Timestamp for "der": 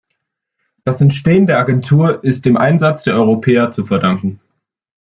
1.45-1.59, 3.03-3.13